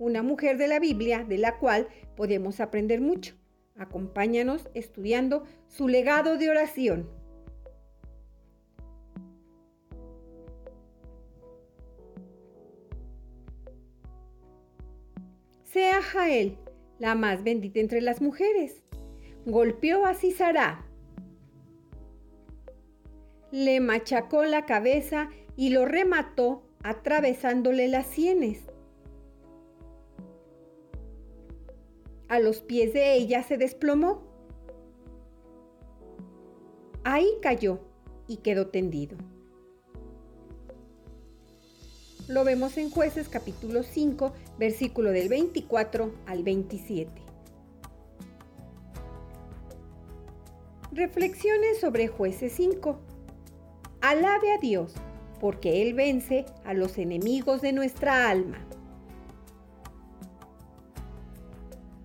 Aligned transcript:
una 0.00 0.22
mujer 0.22 0.56
de 0.56 0.66
la 0.66 0.80
Biblia 0.80 1.24
de 1.24 1.38
la 1.38 1.58
cual 1.58 1.86
podemos 2.16 2.58
aprender 2.58 3.00
mucho. 3.00 3.34
Acompáñanos 3.76 4.68
estudiando 4.74 5.44
su 5.68 5.88
legado 5.88 6.38
de 6.38 6.48
oración. 6.50 7.08
Sea 15.64 16.02
Jael 16.02 16.58
la 16.98 17.14
más 17.14 17.44
bendita 17.44 17.78
entre 17.78 18.00
las 18.00 18.20
mujeres. 18.22 18.82
Golpeó 19.44 20.06
a 20.06 20.14
Cisará. 20.14 20.86
Le 23.52 23.80
machacó 23.80 24.44
la 24.44 24.64
cabeza 24.64 25.28
y 25.56 25.70
lo 25.70 25.84
remató 25.84 26.62
atravesándole 26.82 27.88
las 27.88 28.06
sienes. 28.06 28.69
A 32.30 32.38
los 32.38 32.60
pies 32.60 32.92
de 32.92 33.14
ella 33.14 33.42
se 33.42 33.58
desplomó. 33.58 34.22
Ahí 37.02 37.28
cayó 37.42 37.80
y 38.28 38.36
quedó 38.36 38.68
tendido. 38.68 39.18
Lo 42.28 42.44
vemos 42.44 42.78
en 42.78 42.88
jueces 42.88 43.28
capítulo 43.28 43.82
5, 43.82 44.32
versículo 44.60 45.10
del 45.10 45.28
24 45.28 46.14
al 46.26 46.44
27. 46.44 47.10
Reflexiones 50.92 51.80
sobre 51.80 52.06
jueces 52.06 52.52
5. 52.52 52.96
Alabe 54.02 54.52
a 54.52 54.58
Dios, 54.58 54.94
porque 55.40 55.82
Él 55.82 55.94
vence 55.94 56.46
a 56.64 56.74
los 56.74 56.96
enemigos 56.96 57.60
de 57.60 57.72
nuestra 57.72 58.30
alma. 58.30 58.69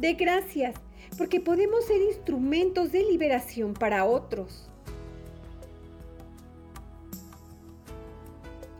De 0.00 0.14
gracias, 0.14 0.74
porque 1.18 1.40
podemos 1.40 1.84
ser 1.84 2.00
instrumentos 2.00 2.90
de 2.90 3.02
liberación 3.02 3.74
para 3.74 4.06
otros. 4.06 4.66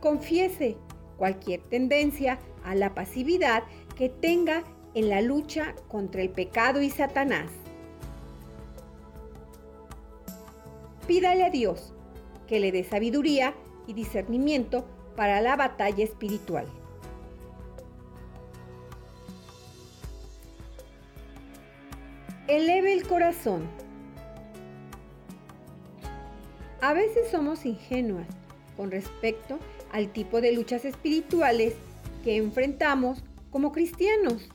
Confiese 0.00 0.76
cualquier 1.16 1.60
tendencia 1.62 2.40
a 2.64 2.74
la 2.74 2.94
pasividad 2.94 3.62
que 3.96 4.08
tenga 4.08 4.64
en 4.94 5.08
la 5.08 5.22
lucha 5.22 5.76
contra 5.86 6.20
el 6.20 6.30
pecado 6.30 6.82
y 6.82 6.90
Satanás. 6.90 7.48
Pídale 11.06 11.44
a 11.44 11.50
Dios 11.50 11.94
que 12.48 12.58
le 12.58 12.72
dé 12.72 12.82
sabiduría 12.82 13.54
y 13.86 13.92
discernimiento 13.92 14.84
para 15.14 15.40
la 15.40 15.54
batalla 15.54 16.02
espiritual. 16.02 16.66
Eleve 22.46 22.92
el 22.92 23.08
corazón. 23.08 23.66
A 26.82 26.92
veces 26.92 27.30
somos 27.30 27.64
ingenuas 27.64 28.26
con 28.76 28.90
respecto 28.90 29.58
al 29.92 30.12
tipo 30.12 30.42
de 30.42 30.52
luchas 30.52 30.84
espirituales 30.84 31.72
que 32.22 32.36
enfrentamos 32.36 33.24
como 33.50 33.72
cristianos. 33.72 34.50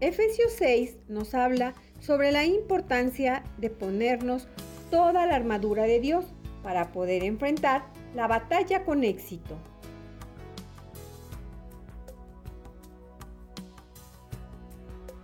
Efesios 0.00 0.50
6 0.58 0.96
nos 1.06 1.34
habla 1.34 1.74
sobre 2.00 2.32
la 2.32 2.44
importancia 2.46 3.44
de 3.58 3.70
ponernos 3.70 4.48
toda 4.90 5.26
la 5.26 5.36
armadura 5.36 5.84
de 5.84 6.00
Dios 6.00 6.24
para 6.64 6.90
poder 6.90 7.22
enfrentar 7.22 7.84
la 8.16 8.26
batalla 8.26 8.84
con 8.84 9.04
éxito. 9.04 9.56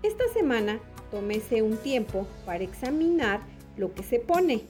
Esta 0.07 0.29
semana 0.33 0.79
tómese 1.11 1.63
un 1.63 1.79
tiempo 1.79 2.29
para 2.45 2.63
examinar 2.63 3.41
lo 3.77 3.93
que 3.93 4.05
se 4.05 4.21
pone 4.21 4.63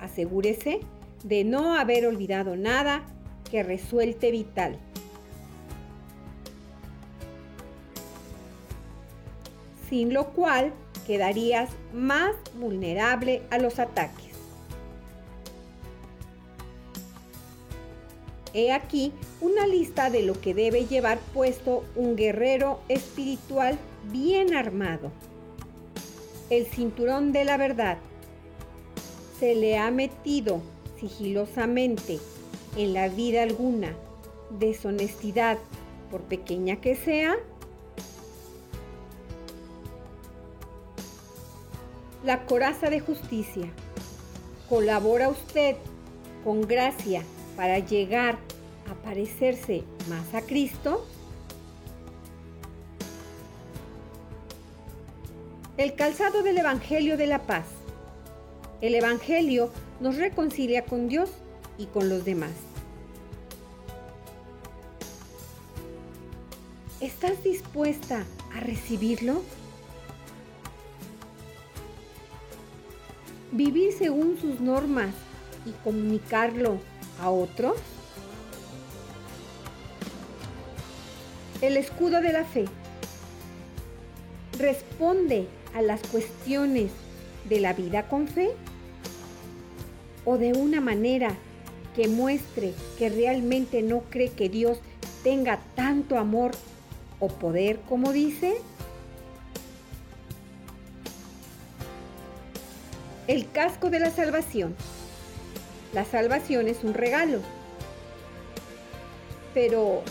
Asegúrese 0.00 0.80
de 1.22 1.44
no 1.44 1.76
haber 1.76 2.04
olvidado 2.04 2.56
nada 2.56 3.06
que 3.48 3.62
resuelte 3.62 4.32
vital. 4.32 4.76
Sin 9.88 10.12
lo 10.12 10.30
cual 10.30 10.72
quedarías 11.06 11.70
más 11.94 12.34
vulnerable 12.58 13.42
a 13.50 13.58
los 13.58 13.78
ataques. 13.78 14.26
He 18.52 18.72
aquí 18.72 19.12
una 19.40 19.66
lista 19.66 20.10
de 20.10 20.22
lo 20.22 20.40
que 20.40 20.54
debe 20.54 20.86
llevar 20.86 21.18
puesto 21.32 21.84
un 21.94 22.16
guerrero 22.16 22.80
espiritual 22.88 23.78
bien 24.10 24.54
armado. 24.54 25.10
El 26.50 26.66
cinturón 26.66 27.32
de 27.32 27.44
la 27.44 27.56
verdad 27.56 27.98
se 29.38 29.54
le 29.54 29.78
ha 29.78 29.90
metido 29.90 30.60
sigilosamente 30.98 32.18
en 32.76 32.92
la 32.92 33.08
vida 33.08 33.42
alguna 33.42 33.94
deshonestidad, 34.58 35.58
por 36.10 36.22
pequeña 36.22 36.76
que 36.76 36.94
sea, 36.94 37.34
la 42.24 42.46
coraza 42.46 42.90
de 42.90 43.00
justicia. 43.00 43.70
¿Colabora 44.68 45.28
usted 45.28 45.76
con 46.44 46.62
gracia 46.62 47.22
para 47.56 47.78
llegar 47.78 48.38
a 48.90 48.94
parecerse 49.04 49.84
más 50.08 50.34
a 50.34 50.42
Cristo? 50.46 51.06
El 55.76 55.94
calzado 55.94 56.42
del 56.42 56.56
Evangelio 56.56 57.18
de 57.18 57.26
la 57.26 57.42
Paz. 57.42 57.66
El 58.80 58.94
Evangelio 58.94 59.70
nos 60.00 60.16
reconcilia 60.16 60.86
con 60.86 61.06
Dios 61.06 61.28
y 61.76 61.84
con 61.84 62.08
los 62.08 62.24
demás. 62.24 62.54
¿Estás 67.02 67.44
dispuesta 67.44 68.24
a 68.54 68.60
recibirlo? 68.60 69.42
¿Vivir 73.52 73.92
según 73.92 74.38
sus 74.40 74.60
normas 74.60 75.14
y 75.66 75.72
comunicarlo 75.84 76.78
a 77.20 77.28
otros? 77.28 77.76
El 81.60 81.76
escudo 81.76 82.22
de 82.22 82.32
la 82.32 82.46
fe 82.46 82.64
responde 84.58 85.48
a 85.76 85.82
las 85.82 86.00
cuestiones 86.08 86.90
de 87.48 87.60
la 87.60 87.74
vida 87.74 88.08
con 88.08 88.26
fe? 88.26 88.50
¿O 90.24 90.38
de 90.38 90.54
una 90.54 90.80
manera 90.80 91.36
que 91.94 92.08
muestre 92.08 92.72
que 92.98 93.10
realmente 93.10 93.82
no 93.82 94.00
cree 94.10 94.30
que 94.30 94.48
Dios 94.48 94.78
tenga 95.22 95.60
tanto 95.74 96.18
amor 96.18 96.52
o 97.20 97.28
poder 97.28 97.80
como 97.88 98.12
dice? 98.12 98.56
El 103.28 103.50
casco 103.50 103.90
de 103.90 104.00
la 104.00 104.10
salvación. 104.10 104.74
La 105.92 106.04
salvación 106.04 106.68
es 106.68 106.84
un 106.84 106.94
regalo. 106.94 107.40
Pero, 109.52 110.02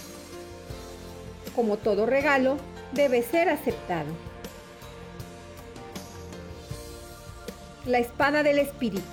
como 1.56 1.78
todo 1.78 2.06
regalo, 2.06 2.58
debe 2.94 3.24
ser 3.24 3.50
aceptado. 3.50 4.35
la 7.86 8.00
espada 8.00 8.44
del 8.44 8.60
Espíritu. 8.60 9.04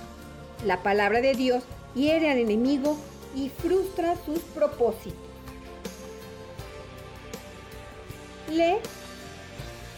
La 0.65 0.81
palabra 0.81 1.21
de 1.21 1.33
Dios 1.33 1.63
hiere 1.95 2.31
al 2.31 2.37
enemigo 2.37 2.97
y 3.35 3.49
frustra 3.49 4.15
sus 4.25 4.39
propósitos. 4.39 5.19
Lee 8.49 8.77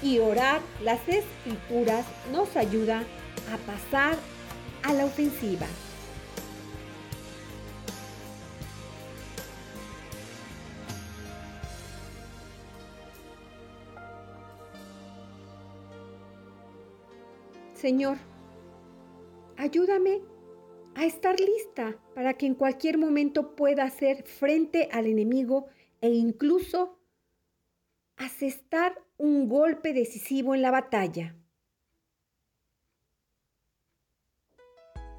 y 0.01 0.19
orar 0.19 0.62
las 0.83 1.00
escrituras 1.07 2.06
nos 2.31 2.56
ayuda 2.56 3.04
a 3.51 3.57
pasar 3.66 4.18
a 4.83 4.94
la 4.94 5.06
ofensiva. 5.06 5.68
Señor, 17.75 18.18
ayúdame 19.65 20.21
a 20.95 21.06
estar 21.06 21.39
lista 21.39 22.00
para 22.13 22.35
que 22.35 22.45
en 22.45 22.56
cualquier 22.56 22.97
momento 22.97 23.56
pueda 23.56 23.83
hacer 23.83 24.23
frente 24.23 24.89
al 24.91 25.07
enemigo 25.07 25.67
e 26.01 26.09
incluso 26.09 27.00
asestar 28.15 29.03
un 29.17 29.50
golpe 29.50 29.94
decisivo 29.94 30.56
en 30.56 30.62
la 30.62 30.71
batalla. 30.71 31.35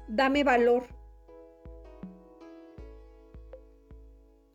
Dame 0.07 0.45
valor, 0.45 0.87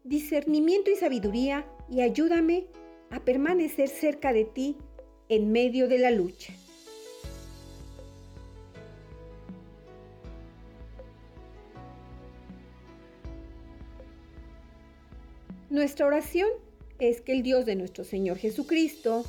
discernimiento 0.02 0.90
y 0.90 0.96
sabiduría 0.96 1.66
y 1.90 2.00
ayúdame 2.00 2.68
a 3.10 3.20
permanecer 3.20 3.88
cerca 3.90 4.32
de 4.32 4.46
ti 4.46 4.78
en 5.28 5.52
medio 5.52 5.86
de 5.86 5.98
la 5.98 6.10
lucha. 6.10 6.54
Nuestra 15.72 16.04
oración 16.04 16.50
es 16.98 17.22
que 17.22 17.32
el 17.32 17.42
Dios 17.42 17.64
de 17.64 17.76
nuestro 17.76 18.04
Señor 18.04 18.36
Jesucristo 18.36 19.24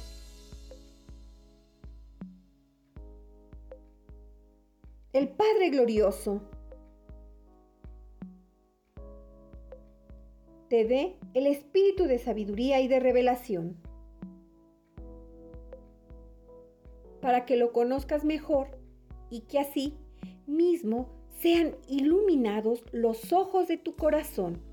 el 5.14 5.30
Padre 5.30 5.70
Glorioso 5.70 6.42
te 10.68 10.84
dé 10.84 11.16
el 11.34 11.48
espíritu 11.48 12.08
de 12.08 12.20
sabiduría 12.20 12.82
y 12.82 12.90
de 12.90 13.00
revelación 13.00 13.78
para 17.22 17.46
que 17.46 17.56
lo 17.56 17.72
conozcas 17.72 18.26
mejor 18.26 18.68
y 19.30 19.44
que 19.44 19.60
así 19.60 19.98
mismo 20.46 21.08
sean 21.40 21.78
iluminados 21.88 22.84
los 22.92 23.32
ojos 23.32 23.70
de 23.70 23.78
tu 23.78 23.96
corazón 23.96 24.73